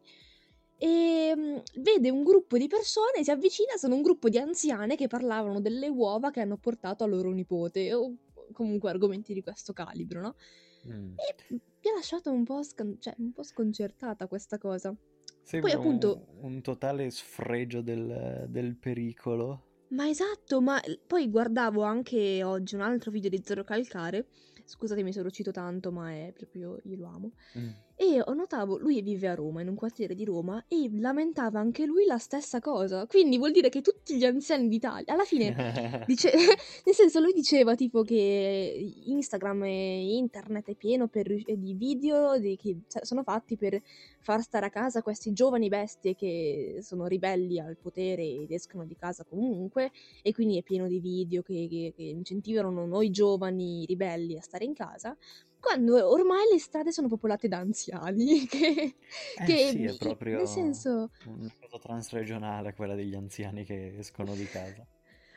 E 0.78 1.34
mm, 1.36 1.58
vede 1.76 2.10
un 2.10 2.24
gruppo 2.24 2.58
di 2.58 2.68
persone, 2.68 3.24
si 3.24 3.30
avvicina, 3.30 3.78
sono 3.78 3.94
un 3.94 4.02
gruppo 4.02 4.30
di 4.30 4.40
anziane 4.40 4.96
che 4.96 5.08
parlavano 5.08 5.62
delle 5.62 5.88
uova 5.88 6.32
che 6.32 6.40
hanno 6.40 6.58
portato 6.58 7.04
a 7.04 7.08
loro 7.08 7.32
nipote, 7.32 7.94
o 7.94 8.16
comunque 8.52 8.90
argomenti 8.90 9.34
di 9.34 9.44
questo 9.44 9.74
calibro, 9.74 10.22
no? 10.22 10.36
Mm. 10.88 11.14
E 11.16 11.36
mi 11.50 11.90
ha 11.92 11.94
lasciato 11.94 12.32
un 12.32 12.44
po', 12.44 12.64
scan- 12.64 12.98
cioè, 13.00 13.14
un 13.20 13.32
po' 13.32 13.44
sconcertata 13.44 14.26
questa 14.28 14.58
cosa. 14.58 14.96
Sembra 15.44 15.74
appunto- 15.74 16.26
un, 16.40 16.54
un 16.54 16.62
totale 16.62 17.12
sfregio 17.12 17.82
del, 17.82 18.46
del 18.50 18.76
pericolo. 18.76 19.66
Ma 19.92 20.08
esatto, 20.08 20.62
ma 20.62 20.80
poi 21.06 21.30
guardavo 21.30 21.84
anche 21.84 22.44
oggi 22.44 22.76
un 22.76 22.82
altro 22.82 23.12
video 23.12 23.30
di 23.30 23.42
Zero 23.44 23.64
Calcare, 23.66 24.28
scusatemi 24.64 25.12
se 25.12 25.22
lo 25.22 25.30
cito 25.30 25.52
tanto, 25.52 25.92
ma 25.92 26.12
è 26.12 26.32
proprio, 26.34 26.80
io 26.84 26.96
lo 26.96 27.06
amo, 27.08 27.32
Mm. 27.58 27.70
E 28.02 28.20
ho 28.20 28.34
notavo, 28.34 28.80
lui 28.80 29.00
vive 29.04 29.28
a 29.28 29.36
Roma, 29.36 29.62
in 29.62 29.68
un 29.68 29.76
quartiere 29.76 30.16
di 30.16 30.26
Roma, 30.26 30.66
e 30.68 30.90
lamentava 30.92 31.60
anche 31.60 31.86
lui 31.86 32.06
la 32.06 32.18
stessa 32.18 32.60
cosa, 32.60 33.06
quindi 33.06 33.38
vuol 33.38 33.52
dire 33.52 33.70
che 33.70 33.82
tutti 33.82 34.16
gli 34.18 34.26
anziani 34.26 34.68
d'Italia, 34.68 35.14
alla 35.14 35.24
fine, 35.24 35.54
dice, 36.08 36.32
nel 36.84 36.96
senso 36.96 37.20
lui 37.20 37.32
diceva 37.32 37.76
tipo 37.76 38.02
che 38.02 38.92
Instagram 39.06 39.66
e 39.66 40.16
internet 40.16 40.70
è 40.70 40.74
pieno 40.76 41.10
per 41.10 41.28
di 41.32 41.74
video 41.76 42.40
di- 42.40 42.58
che 42.58 42.76
s- 42.88 43.02
sono 43.04 43.22
fatti 43.22 43.56
per 43.56 43.80
far 44.20 44.42
stare 44.42 44.66
a 44.66 44.70
casa 44.72 45.04
questi 45.04 45.32
giovani 45.32 45.68
bestie 45.70 46.16
che 46.16 46.80
sono 46.82 47.06
ribelli 47.06 47.60
al 47.60 47.78
potere 47.80 48.24
ed 48.24 48.52
escono 48.52 48.84
di 48.86 48.96
casa 48.96 49.24
comunque 49.26 49.92
e 50.24 50.34
quindi 50.34 50.58
è 50.58 50.64
pieno 50.64 50.88
di 50.88 51.00
video 51.00 51.44
che, 51.44 51.68
che- 51.70 51.94
che 51.96 52.02
incentivano 52.04 52.88
noi 52.88 53.12
giovani 53.12 53.86
ribelli 53.86 54.38
a 54.38 54.42
stare 54.42 54.66
in 54.66 54.74
casa 54.74 55.16
quando 55.62 56.10
ormai 56.10 56.50
le 56.52 56.60
strade 56.60 56.92
sono 56.92 57.08
popolate 57.08 57.48
da 57.48 57.58
anziani 57.60 58.46
che, 58.50 58.96
Eh 59.38 59.46
che 59.46 59.70
sì, 59.70 59.84
è 59.84 59.96
proprio 59.96 60.38
nel 60.38 60.48
senso 60.48 61.12
una 61.28 61.54
cosa 61.60 61.78
transregionale 61.80 62.74
quella 62.74 62.96
degli 62.96 63.16
anziani 63.16 63.64
che 63.64 63.96
escono 63.98 64.34
di 64.34 64.46
casa. 64.46 64.86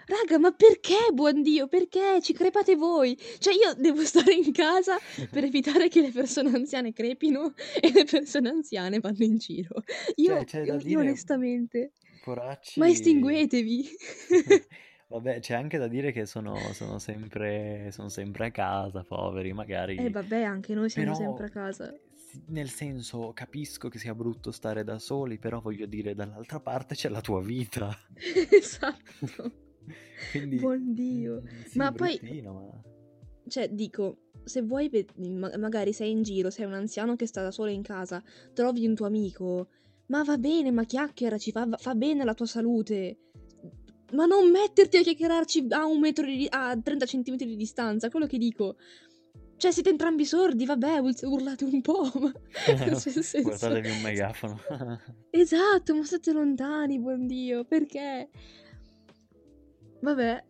raga 0.07 0.39
ma 0.39 0.51
perché 0.53 1.13
buon 1.13 1.43
dio? 1.43 1.69
Perché? 1.69 2.21
Ci 2.21 2.33
crepate 2.33 2.75
voi. 2.75 3.17
Cioè 3.39 3.55
io 3.55 3.75
devo 3.77 4.03
stare 4.05 4.33
in 4.35 4.51
casa 4.53 4.99
per 5.31 5.45
evitare 5.45 5.89
che 5.89 6.01
le 6.01 6.11
persone 6.11 6.51
anziane 6.55 6.93
crepino 6.93 7.55
e 7.81 7.93
le 7.93 8.05
persone 8.05 8.49
anziane 8.49 8.99
vanno 9.01 9.25
in 9.25 9.37
giro. 9.37 9.83
Io, 10.17 10.45
Cioè, 10.45 10.65
da 10.65 10.75
io 10.75 10.79
dire, 10.79 11.01
onestamente 11.01 11.93
poracci... 12.25 12.79
ma 12.81 12.89
estinguetevi 12.89 13.89
Vabbè, 15.09 15.41
c'è 15.41 15.55
anche 15.55 15.79
da 15.79 15.87
dire 15.87 16.13
che 16.13 16.27
sono, 16.27 16.57
sono 16.73 16.99
sempre, 16.99 17.91
sono 17.93 18.09
sempre 18.09 18.47
a 18.47 18.51
casa, 18.51 19.05
poveri, 19.05 19.53
magari... 19.53 19.97
Eh 19.97 20.11
vabbè, 20.11 20.43
anche 20.43 20.75
noi 20.75 20.89
siamo 20.89 21.13
Però, 21.13 21.25
sempre 21.25 21.47
a 21.47 21.51
casa. 21.51 21.95
nel 22.47 22.71
senso, 22.71 23.33
capisco 23.33 23.89
che 23.89 23.99
sia 23.99 24.15
brutto 24.15 24.51
stare 24.51 24.83
da 24.83 24.99
soli, 24.99 25.39
però 25.39 25.61
voglio 25.61 25.87
dire, 25.87 26.15
dall'altra 26.15 26.59
parte 26.59 26.95
c'è 26.95 27.09
la 27.11 27.21
tua 27.21 27.43
vita. 27.43 27.95
esatto. 28.51 29.53
Quindi... 30.31 30.57
Buon 30.57 30.95
Dio. 30.95 31.43
mm, 31.43 31.63
sì, 31.67 31.79
Ma 31.79 31.93
poi- 31.93 32.43
ma... 32.43 32.83
Cioè, 33.47 33.69
dico, 33.69 34.31
se 34.43 34.63
vuoi, 34.63 34.91
magari 35.59 35.93
sei 35.93 36.11
in 36.11 36.23
giro, 36.23 36.49
sei 36.49 36.65
un 36.65 36.73
anziano 36.73 37.15
che 37.15 37.27
sta 37.27 37.43
da 37.43 37.51
solo 37.51 37.71
in 37.71 37.83
casa, 37.83 38.23
trovi 38.55 38.87
un 38.87 38.95
tuo 38.95 39.07
amico, 39.07 39.69
ma 40.07 40.23
va 40.23 40.39
bene, 40.39 40.71
ma 40.71 40.85
chiacchieraci, 40.85 41.51
fa, 41.51 41.69
fa 41.77 41.95
bene 41.95 42.23
alla 42.23 42.35
tua 42.35 42.47
salute. 42.47 43.19
Ma 44.15 44.27
non 44.27 44.51
metterti 44.51 44.97
a 44.99 45.03
chiacchierarci 45.03 45.67
a 45.71 45.85
un 45.87 45.99
metro 46.01 46.25
di, 46.25 46.47
a 46.49 46.79
30 46.81 47.05
centimetri 47.07 47.47
di 47.47 47.57
distanza, 47.57 48.09
quello 48.11 48.27
che 48.27 48.39
dico. 48.39 48.77
Cioè, 49.57 49.71
siete 49.73 49.91
entrambi 49.91 50.25
sordi, 50.25 50.67
vabbè, 50.67 50.99
ur- 50.99 51.15
urlate 51.23 51.65
un 51.65 51.81
po', 51.81 52.11
ma... 52.21 52.33
nel 52.85 52.97
senso- 52.97 53.41
Guardatevi 53.43 53.91
un 53.91 54.01
megafono. 54.03 54.59
Esatto, 55.31 55.95
ma 55.95 56.05
state 56.05 56.33
lontani, 56.33 56.99
buon 56.99 57.27
Dio, 57.27 57.65
perché? 57.65 58.29
Vabbè. 60.01 60.45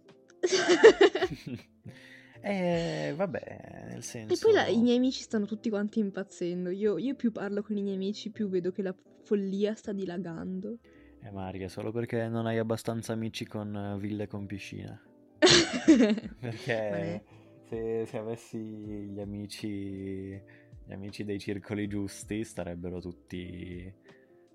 Eh, 2.41 3.15
vabbè, 3.17 3.87
nel 3.89 3.99
E 3.99 4.03
senso... 4.03 4.37
poi 4.47 4.53
la- 4.53 4.67
i 4.67 4.79
miei 4.79 4.97
amici 4.99 5.23
stanno 5.23 5.47
tutti 5.47 5.71
quanti 5.71 6.01
impazzendo. 6.01 6.69
Io, 6.71 6.99
io 6.99 7.15
più 7.15 7.33
parlo 7.33 7.63
con 7.63 7.77
i 7.77 7.83
miei 7.83 7.95
amici, 7.97 8.31
più 8.31 8.49
vedo 8.49 8.71
che 8.73 8.83
la 8.83 8.95
follia 9.23 9.75
sta 9.75 9.93
dilagando. 9.93 10.79
Eh, 11.25 11.31
Maria, 11.31 11.69
solo 11.69 11.91
perché 11.91 12.29
non 12.29 12.47
hai 12.47 12.59
abbastanza 12.59 13.13
amici 13.13 13.47
con 13.47 13.75
eh, 13.75 13.99
ville 13.99 14.27
con 14.27 14.47
piscina. 14.47 15.01
Perché 16.41 17.23
se, 17.69 18.05
se 18.07 18.17
avessi 18.19 18.59
gli 18.59 19.21
amici, 19.21 20.29
gli 20.31 20.93
amici 20.93 21.25
dei 21.25 21.39
circoli 21.39 21.87
giusti 21.87 22.45
starebbero 22.45 23.01
tutti, 23.01 23.83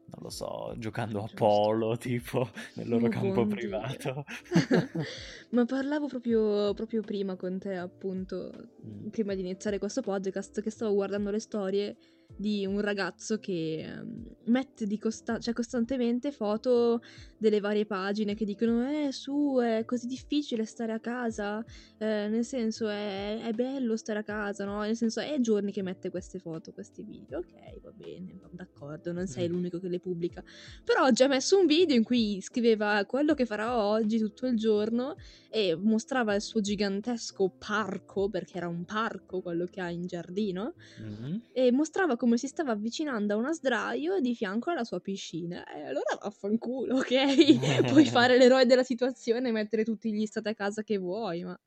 non 0.06 0.20
lo 0.22 0.30
so, 0.30 0.74
giocando 0.78 1.20
a 1.20 1.22
Giusto. 1.22 1.36
polo, 1.36 1.98
tipo, 1.98 2.50
nel 2.76 2.88
loro 2.88 3.06
Oh, 3.08 3.10
campo 3.10 3.46
privato. 3.48 4.26
Ma 5.52 5.66
parlavo 5.66 6.08
proprio, 6.08 6.74
proprio 6.74 7.02
prima 7.02 7.36
con 7.36 7.58
te, 7.60 7.76
appunto, 7.76 8.52
Mm. 8.86 9.08
prima 9.10 9.34
di 9.36 9.42
iniziare 9.42 9.78
questo 9.80 10.02
podcast, 10.02 10.62
che 10.62 10.70
stavo 10.72 10.94
guardando 10.94 11.30
le 11.32 11.40
storie 11.40 11.98
di 12.40 12.66
un 12.66 12.80
ragazzo 12.80 13.38
che 13.38 13.82
ehm, 13.82 14.24
mette 14.46 14.88
di 14.88 14.98
costa- 14.98 15.40
cioè, 15.40 15.54
costantemente 15.54 16.32
foto 16.32 17.02
delle 17.38 17.60
varie 17.60 17.86
pagine 17.86 18.34
che 18.34 18.46
dicono 18.46 18.90
eh 18.90 19.12
su 19.12 19.58
è 19.62 19.84
così 19.84 20.08
difficile 20.08 20.64
stare 20.66 20.94
a 20.94 21.00
casa 21.02 21.62
eh, 21.98 22.28
nel 22.30 22.46
senso 22.46 22.88
è, 22.88 23.42
è 23.44 23.52
bello 23.52 23.98
stare 23.98 24.20
a 24.20 24.24
casa 24.24 24.64
no 24.64 24.82
nel 24.82 24.96
senso 24.96 25.20
è 25.20 25.38
giorni 25.42 25.74
che 25.74 25.82
mette 25.82 26.10
queste 26.10 26.40
foto 26.40 26.72
questi 26.72 27.04
video 27.04 27.40
ok 27.40 27.82
va 27.82 27.92
bene 27.94 28.40
d'accordo 28.52 29.12
non 29.12 29.28
sei 29.28 29.48
Mm. 29.50 29.52
l'unico 29.52 29.80
che 29.80 29.90
le 29.90 30.00
pubblica 30.00 30.42
però 30.86 31.04
oggi 31.06 31.24
ha 31.24 31.28
messo 31.28 31.58
un 31.60 31.66
video 31.66 31.96
in 31.96 32.04
cui 32.04 32.40
scriveva 32.42 33.04
quello 33.06 33.34
che 33.34 33.46
farà 33.46 33.84
oggi 33.86 34.18
tutto 34.18 34.48
il 34.48 34.56
giorno 34.56 35.16
e 35.50 35.76
mostrava 35.76 36.36
il 36.36 36.42
suo 36.42 36.62
gigantesco 36.62 37.54
parco 37.58 38.30
perché 38.30 38.58
era 38.58 38.68
un 38.70 38.86
parco 38.86 39.42
quello 39.42 39.66
che 39.66 39.82
ha 39.82 39.90
in 39.90 40.06
giardino 40.06 40.76
Mhm. 41.00 41.42
e 41.52 41.72
mostrava 41.72 42.16
come 42.16 42.29
si 42.38 42.48
stava 42.48 42.72
avvicinando 42.72 43.34
a 43.34 43.38
una 43.38 43.54
sdraio 43.54 44.20
di 44.20 44.36
fianco 44.36 44.72
alla 44.72 44.84
sua 44.84 45.00
piscina. 45.00 45.66
E 45.66 45.82
allora 45.82 46.18
vaffanculo, 46.22 46.98
ok? 46.98 47.88
Puoi 47.92 48.06
fare 48.06 48.38
l'eroe 48.38 48.66
della 48.66 48.84
situazione 48.84 49.50
e 49.50 49.52
mettere 49.52 49.84
tutti 49.84 50.12
gli 50.12 50.26
stati 50.26 50.50
a 50.50 50.54
casa 50.54 50.84
che 50.84 50.98
vuoi, 50.98 51.44
ma 51.44 51.60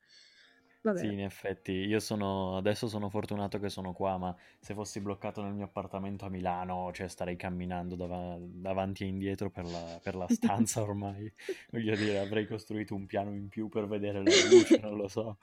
vabbè. 0.81 0.99
Sì, 0.99 1.11
in 1.11 1.21
effetti, 1.21 1.71
io 1.71 1.99
sono, 1.99 2.57
adesso 2.57 2.87
sono 2.87 3.09
fortunato 3.09 3.59
che 3.59 3.69
sono 3.69 3.93
qua, 3.93 4.17
ma 4.17 4.35
se 4.59 4.73
fossi 4.73 4.99
bloccato 4.99 5.41
nel 5.41 5.53
mio 5.53 5.65
appartamento 5.65 6.25
a 6.25 6.29
Milano, 6.29 6.91
cioè 6.93 7.07
starei 7.07 7.35
camminando 7.35 7.95
dava- 7.95 8.37
davanti 8.39 9.03
e 9.03 9.07
indietro 9.07 9.49
per 9.49 9.65
la, 9.65 9.99
per 10.01 10.15
la 10.15 10.27
stanza 10.27 10.81
ormai. 10.83 11.31
Voglio 11.71 11.95
dire, 11.95 12.19
avrei 12.19 12.45
costruito 12.45 12.95
un 12.95 13.05
piano 13.05 13.33
in 13.33 13.47
più 13.47 13.69
per 13.69 13.87
vedere 13.87 14.19
la 14.19 14.29
luce, 14.49 14.79
non 14.79 14.95
lo 14.95 15.07
so. 15.07 15.37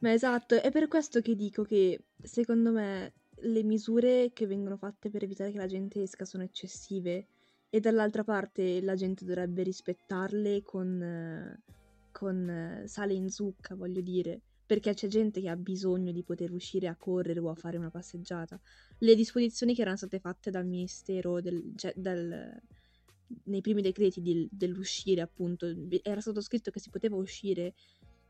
Ma 0.00 0.12
esatto, 0.12 0.60
è 0.60 0.70
per 0.70 0.88
questo 0.88 1.20
che 1.20 1.34
dico 1.34 1.62
che 1.62 2.04
secondo 2.22 2.72
me 2.72 3.12
le 3.42 3.62
misure 3.62 4.30
che 4.32 4.46
vengono 4.46 4.76
fatte 4.76 5.10
per 5.10 5.22
evitare 5.22 5.50
che 5.50 5.58
la 5.58 5.66
gente 5.66 6.02
esca 6.02 6.24
sono 6.24 6.42
eccessive 6.42 7.26
e 7.70 7.80
dall'altra 7.80 8.24
parte 8.24 8.80
la 8.82 8.94
gente 8.94 9.24
dovrebbe 9.24 9.62
rispettarle 9.62 10.62
con, 10.62 11.58
con 12.10 12.48
eh, 12.48 12.86
sale 12.86 13.14
in 13.14 13.30
zucca, 13.30 13.74
voglio 13.74 14.00
dire, 14.00 14.40
perché 14.66 14.92
c'è 14.92 15.06
gente 15.08 15.40
che 15.40 15.48
ha 15.48 15.56
bisogno 15.56 16.12
di 16.12 16.22
poter 16.22 16.52
uscire 16.52 16.88
a 16.88 16.96
correre 16.96 17.40
o 17.40 17.48
a 17.48 17.54
fare 17.54 17.78
una 17.78 17.90
passeggiata. 17.90 18.60
Le 18.98 19.14
disposizioni 19.14 19.74
che 19.74 19.80
erano 19.80 19.96
state 19.96 20.18
fatte 20.18 20.50
dal 20.50 20.66
ministero, 20.66 21.40
del, 21.40 21.72
cioè 21.76 21.94
dal- 21.96 22.60
nei 23.44 23.60
primi 23.62 23.80
decreti 23.80 24.20
di- 24.20 24.48
dell'uscire, 24.50 25.22
appunto, 25.22 25.66
era 26.02 26.20
stato 26.20 26.40
scritto 26.40 26.70
che 26.70 26.80
si 26.80 26.90
poteva 26.90 27.16
uscire 27.16 27.74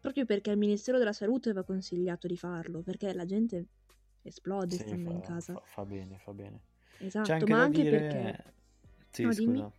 proprio 0.01 0.25
perché 0.25 0.51
il 0.51 0.59
Ministero 0.59 0.99
della 0.99 1.13
Salute 1.13 1.51
aveva 1.51 1.65
consigliato 1.65 2.27
di 2.27 2.37
farlo, 2.37 2.83
perché 2.83 3.13
la 3.13 3.25
gente 3.25 3.67
esplode 4.23 4.77
Sì, 4.77 4.85
stando 4.85 5.11
in 5.11 5.21
fa, 5.21 5.27
casa. 5.27 5.53
fa- 5.55 5.63
fa 5.65 5.85
bene, 5.85 6.19
fa 6.19 6.33
bene. 6.33 6.61
C'è 6.97 7.07
Esatto, 7.07 7.33
anche 7.33 7.47
ma 7.47 7.57
da 7.59 7.63
anche 7.65 7.83
dire... 7.83 7.99
perché... 7.99 8.53
Sì, 9.11 9.23
No, 9.25 9.31
dimmi. 9.33 9.59
scusa. 9.59 9.73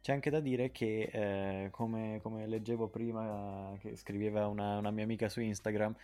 C'è 0.00 0.12
anche 0.12 0.30
da 0.30 0.40
dire 0.40 0.70
che, 0.70 1.64
eh, 1.64 1.70
come, 1.70 2.20
come 2.22 2.46
leggevo 2.46 2.88
prima, 2.88 3.76
che 3.80 3.96
scriveva 3.96 4.46
una, 4.46 4.78
una 4.78 4.90
mia 4.90 5.04
amica 5.04 5.28
su 5.28 5.40
Instagram, 5.40 5.94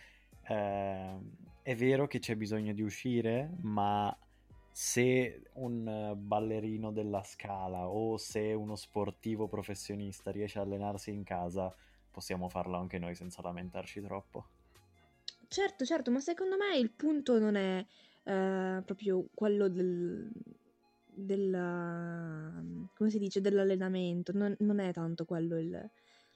eh, 0.47 1.17
è 1.61 1.75
vero 1.75 2.07
che 2.07 2.19
c'è 2.19 2.35
bisogno 2.35 2.73
di 2.73 2.81
uscire, 2.81 3.49
ma 3.61 4.15
se 4.71 5.43
un 5.53 6.13
ballerino 6.17 6.91
della 6.91 7.23
Scala 7.23 7.87
o 7.87 8.17
se 8.17 8.53
uno 8.53 8.75
sportivo 8.75 9.47
professionista 9.47 10.31
riesce 10.31 10.59
a 10.59 10.63
allenarsi 10.63 11.11
in 11.11 11.23
casa, 11.23 11.73
possiamo 12.11 12.49
farlo 12.49 12.77
anche 12.77 12.99
noi 12.99 13.15
senza 13.15 13.41
lamentarci 13.41 14.01
troppo. 14.01 14.47
Certo, 15.53 15.85
certo, 15.85 16.09
ma 16.09 16.19
secondo 16.19 16.57
me 16.57 16.75
il 16.79 16.89
punto 16.89 17.37
non 17.37 17.53
è 17.55 17.85
eh, 18.23 18.81
proprio 18.83 19.27
quello 19.35 19.67
del, 19.67 20.31
della- 21.05 22.59
come 22.95 23.09
si 23.11 23.19
dice, 23.19 23.39
dell'allenamento, 23.39 24.31
non, 24.33 24.55
non 24.61 24.79
è 24.79 24.91
tanto 24.91 25.25
quello 25.25 25.59
il- 25.59 25.89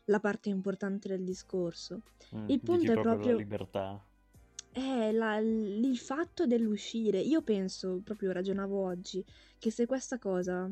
la 0.06 0.20
parte 0.20 0.50
importante 0.50 1.08
del 1.08 1.24
discorso. 1.24 2.02
Mm, 2.36 2.50
Il 2.50 2.60
punto 2.60 2.92
è 2.92 2.94
proprio 2.94 3.04
la 3.04 3.16
proprio 3.16 3.38
libertà. 3.38 4.06
è 4.72 5.12
la- 5.12 5.38
il 5.38 5.98
fatto 5.98 6.46
dell'uscire. 6.46 7.20
Io 7.20 7.42
penso, 7.42 8.00
proprio 8.04 8.32
ragionavo 8.32 8.78
oggi, 8.84 9.26
che 9.58 9.72
se 9.72 9.88
questa 9.88 10.20
cosa, 10.20 10.70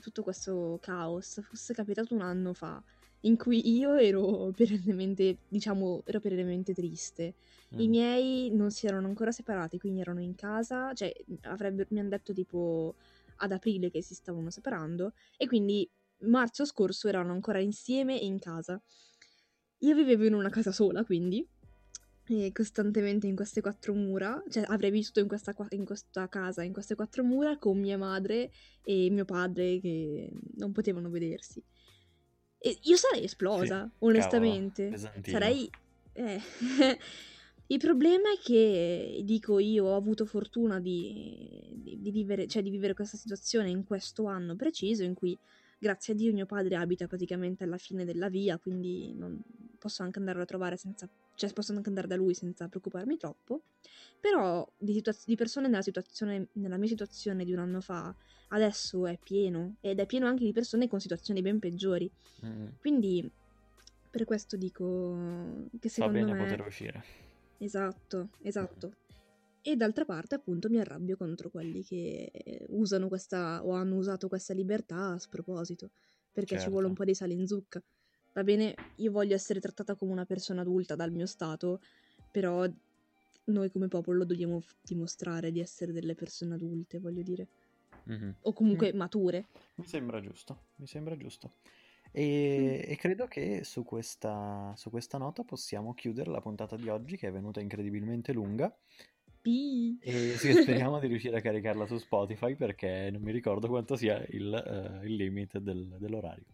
tutto 0.00 0.22
questo 0.22 0.78
caos, 0.80 1.40
fosse 1.42 1.74
capitato 1.74 2.14
un 2.14 2.20
anno 2.20 2.52
fa, 2.54 2.80
in 3.22 3.36
cui 3.36 3.76
io 3.76 3.94
ero 3.94 4.50
perennemente, 4.56 5.38
diciamo, 5.48 6.02
ero 6.06 6.20
perennemente 6.20 6.72
triste, 6.74 7.34
i 7.76 7.86
Mm, 7.86 7.88
miei 7.88 8.50
non 8.50 8.70
si 8.70 8.86
erano 8.86 9.06
ancora 9.06 9.30
separati, 9.32 9.78
quindi 9.78 10.00
erano 10.00 10.20
in 10.20 10.34
casa, 10.34 10.92
cioè 10.94 11.12
mi 11.26 12.00
hanno 12.00 12.08
detto 12.08 12.32
tipo 12.32 12.96
ad 13.36 13.52
aprile 13.52 13.90
che 13.90 14.02
si 14.02 14.14
stavano 14.14 14.50
separando, 14.50 15.12
e 15.36 15.46
quindi 15.46 15.88
marzo 16.22 16.64
scorso 16.64 17.08
erano 17.08 17.32
ancora 17.32 17.60
insieme 17.60 18.20
e 18.20 18.24
in 18.26 18.38
casa. 18.38 18.80
Io 19.78 19.94
vivevo 19.94 20.24
in 20.24 20.34
una 20.34 20.48
casa 20.50 20.72
sola, 20.72 21.04
quindi 21.04 21.46
e 22.30 22.52
costantemente 22.52 23.26
in 23.26 23.34
queste 23.34 23.62
quattro 23.62 23.94
mura, 23.94 24.42
cioè 24.50 24.64
avrei 24.68 24.90
vissuto 24.90 25.20
in 25.20 25.28
questa, 25.28 25.54
in 25.70 25.84
questa 25.86 26.28
casa, 26.28 26.62
in 26.62 26.72
queste 26.74 26.94
quattro 26.94 27.24
mura 27.24 27.56
con 27.58 27.78
mia 27.78 27.96
madre 27.96 28.50
e 28.82 29.08
mio 29.10 29.24
padre 29.24 29.80
che 29.80 30.30
non 30.56 30.72
potevano 30.72 31.08
vedersi. 31.08 31.62
Io 32.60 32.96
sarei 32.96 33.20
Sì, 33.20 33.24
esplosa, 33.24 33.66
cavolo, 33.66 33.92
onestamente. 33.98 34.88
pesantino. 34.88 35.38
Sarei... 35.38 35.70
eh. 36.12 36.40
Il 37.70 37.78
problema 37.78 38.32
è 38.32 38.38
che, 38.42 39.20
dico 39.24 39.58
io, 39.58 39.84
ho 39.84 39.94
avuto 39.96 40.24
fortuna 40.24 40.80
di, 40.80 41.70
di- 41.74 42.00
di 42.00 42.10
vivere, 42.10 42.46
cioè 42.46 42.62
di 42.62 42.70
vivere 42.70 42.94
questa 42.94 43.18
situazione 43.18 43.68
in 43.68 43.84
questo 43.84 44.24
anno 44.24 44.56
preciso 44.56 45.02
in 45.02 45.12
cui, 45.12 45.38
grazie 45.78 46.14
a 46.14 46.16
Dio, 46.16 46.32
mio 46.32 46.46
padre 46.46 46.76
abita 46.76 47.06
praticamente 47.06 47.64
alla 47.64 47.76
fine 47.76 48.06
della 48.06 48.30
via, 48.30 48.58
quindi 48.58 49.12
non 49.14 49.38
posso 49.78 50.02
anche 50.02 50.18
andarlo 50.18 50.40
a 50.40 50.46
trovare 50.46 50.78
senza... 50.78 51.06
cioè 51.34 51.52
posso 51.52 51.72
anche 51.72 51.90
andare 51.90 52.06
da 52.06 52.16
lui 52.16 52.32
senza 52.32 52.68
preoccuparmi 52.68 53.18
troppo. 53.18 53.64
Però 54.18 54.66
di, 54.78 54.94
situaz- 54.94 55.26
di 55.26 55.36
persone 55.36 55.68
nella 55.68 55.82
situazione, 55.82 56.48
nella 56.52 56.78
mia 56.78 56.88
situazione 56.88 57.44
di 57.44 57.52
un 57.52 57.58
anno 57.58 57.82
fa, 57.82 58.16
adesso 58.48 59.06
è 59.06 59.18
pieno, 59.22 59.76
ed 59.80 60.00
è 60.00 60.06
pieno 60.06 60.26
anche 60.26 60.44
di 60.44 60.52
persone 60.52 60.88
con 60.88 61.00
situazioni 61.00 61.42
ben 61.42 61.58
peggiori. 61.58 62.10
Mm, 62.44 62.66
Quindi 62.80 63.30
per 64.10 64.24
questo 64.24 64.56
dico 64.56 65.66
che 65.78 65.88
Fa 65.88 65.94
secondo 65.94 66.18
bene 66.18 66.32
me... 66.32 66.38
poter 66.38 66.66
uscire. 66.66 67.04
Esatto, 67.58 68.28
esatto. 68.42 68.92
E 69.60 69.76
d'altra 69.76 70.04
parte, 70.04 70.34
appunto, 70.34 70.68
mi 70.70 70.78
arrabbio 70.78 71.16
contro 71.16 71.50
quelli 71.50 71.84
che 71.84 72.30
usano 72.68 73.08
questa 73.08 73.64
o 73.64 73.72
hanno 73.72 73.96
usato 73.96 74.28
questa 74.28 74.54
libertà 74.54 75.08
a 75.10 75.18
sproposito, 75.18 75.90
perché 76.32 76.58
ci 76.58 76.68
vuole 76.70 76.86
un 76.86 76.94
Certo. 76.94 77.04
po' 77.04 77.04
di 77.04 77.14
sale 77.14 77.32
in 77.34 77.46
zucca. 77.46 77.82
Va 78.32 78.44
bene, 78.44 78.74
io 78.96 79.10
voglio 79.10 79.34
essere 79.34 79.60
trattata 79.60 79.94
come 79.96 80.12
una 80.12 80.24
persona 80.24 80.60
adulta 80.60 80.94
dal 80.94 81.10
mio 81.10 81.26
stato, 81.26 81.80
però 82.30 82.66
noi 83.44 83.70
come 83.70 83.88
popolo 83.88 84.24
dobbiamo 84.24 84.62
dimostrare 84.82 85.50
di 85.50 85.60
essere 85.60 85.92
delle 85.92 86.14
persone 86.14 86.54
adulte, 86.54 87.00
voglio 87.00 87.22
dire, 87.22 87.48
Mhm. 88.08 88.34
o 88.42 88.52
comunque 88.52 88.92
mature. 88.92 89.46
Mi 89.76 89.86
sembra 89.86 90.20
giusto, 90.20 90.64
mi 90.76 90.86
sembra 90.86 91.16
giusto. 91.16 91.52
E, 92.10 92.84
e 92.88 92.96
credo 92.96 93.26
che 93.26 93.64
su 93.64 93.84
questa, 93.84 94.72
su 94.76 94.88
questa 94.90 95.18
nota 95.18 95.44
possiamo 95.44 95.92
chiudere 95.92 96.30
la 96.30 96.40
puntata 96.40 96.76
di 96.76 96.88
oggi, 96.88 97.16
che 97.16 97.28
è 97.28 97.32
venuta 97.32 97.60
incredibilmente 97.60 98.32
lunga. 98.32 98.74
E 100.00 100.36
sì, 100.38 100.52
speriamo 100.52 100.98
di 101.00 101.06
riuscire 101.06 101.36
a 101.36 101.40
caricarla 101.40 101.86
su 101.86 101.98
Spotify 101.98 102.54
perché 102.56 103.10
non 103.10 103.20
mi 103.22 103.32
ricordo 103.32 103.68
quanto 103.68 103.94
sia 103.96 104.24
il, 104.30 104.54
eh, 104.54 105.06
il 105.06 105.14
limite 105.14 105.60
del- 105.60 105.96
dell'orario. 105.98 106.44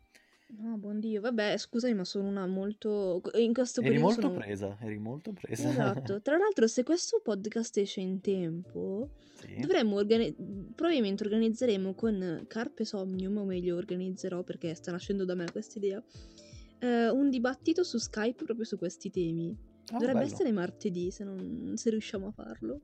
No, 0.46 0.76
buon 0.76 1.00
Dio, 1.00 1.20
vabbè, 1.20 1.56
scusami, 1.56 1.94
ma 1.94 2.04
sono 2.04 2.28
una 2.28 2.46
molto... 2.46 3.20
In 3.38 3.52
questo 3.52 3.80
Eri 3.80 3.88
periodo 3.90 4.06
molto 4.12 4.20
sono... 4.28 4.38
presa, 4.38 4.76
eri 4.80 4.98
molto 4.98 5.32
presa. 5.32 5.68
Esatto, 5.70 6.20
tra 6.22 6.36
l'altro 6.36 6.66
se 6.68 6.82
questo 6.84 7.20
podcast 7.24 7.76
esce 7.78 8.00
in 8.00 8.20
tempo, 8.20 9.10
Sì. 9.40 9.56
dovremmo 9.60 9.96
organi- 9.96 10.34
probabilmente 10.74 11.24
organizzeremo 11.24 11.94
con 11.94 12.44
Carpe 12.46 12.84
Somnium, 12.84 13.38
o 13.38 13.44
meglio 13.44 13.76
organizzerò 13.76 14.42
perché 14.44 14.74
sta 14.74 14.92
nascendo 14.92 15.24
da 15.24 15.34
me 15.34 15.46
questa 15.50 15.78
idea, 15.78 16.02
eh, 16.78 17.08
un 17.08 17.30
dibattito 17.30 17.82
su 17.82 17.98
Skype 17.98 18.44
proprio 18.44 18.66
su 18.66 18.76
questi 18.78 19.10
temi. 19.10 19.56
Ah, 19.88 19.98
Dovrebbe 19.98 20.20
bello. 20.20 20.32
essere 20.32 20.52
martedì 20.52 21.10
se, 21.10 21.24
non, 21.24 21.72
se 21.76 21.90
riusciamo 21.90 22.28
a 22.28 22.30
farlo. 22.30 22.82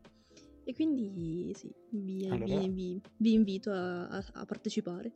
E 0.65 0.73
quindi 0.75 1.53
sì, 1.55 1.71
vi, 1.91 2.27
Allora- 2.29 2.59
vi- 2.59 2.69
vi- 2.71 3.01
vi 3.19 3.33
invito 3.33 3.71
a, 3.71 4.09
a- 4.09 4.25
a 4.33 4.45
partecipare. 4.45 5.13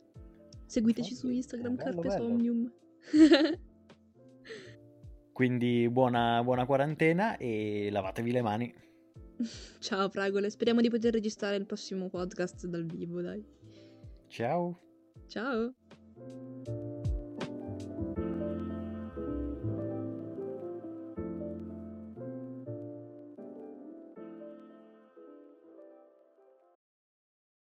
Seguiteci 0.65 1.13
su 1.13 1.29
Instagram 1.29 1.75
bello, 1.75 2.01
Carpe 2.01 2.07
bello. 2.07 2.27
Somnium. 2.27 2.71
Quindi 5.31 5.89
buona, 5.89 6.41
buona 6.43 6.65
quarantena 6.65 7.37
e 7.37 7.89
lavatevi 7.91 8.31
le 8.31 8.41
mani. 8.41 8.73
Ciao 9.79 10.09
fragole, 10.09 10.49
speriamo 10.49 10.81
di 10.81 10.89
poter 10.89 11.13
registrare 11.13 11.57
il 11.57 11.65
prossimo 11.65 12.09
podcast 12.09 12.65
dal 12.67 12.85
vivo, 12.85 13.21
dai. 13.21 13.43
Ciao. 14.27 14.79
Ciao! 15.27 15.73